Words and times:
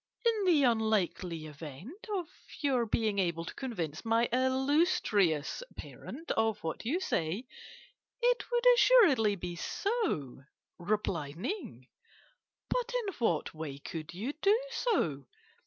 "'In 0.25 0.45
the 0.45 0.63
unlikely 0.63 1.45
event 1.45 2.07
of 2.15 2.27
your 2.59 2.87
being 2.87 3.19
able 3.19 3.45
to 3.45 3.53
convince 3.53 4.03
my 4.03 4.25
illustrious 4.33 5.61
parent 5.77 6.31
of 6.31 6.63
what 6.63 6.83
you 6.85 6.99
say, 6.99 7.45
it 8.19 8.51
would 8.51 8.65
assuredly 8.73 9.35
be 9.35 9.55
so,' 9.55 10.41
replied 10.79 11.35
Ning. 11.35 11.85
'But 12.67 12.91
in 13.05 13.13
what 13.19 13.53
way 13.53 13.77
could 13.77 14.11
you 14.15 14.33
do 14.41 14.59
so? 14.71 15.27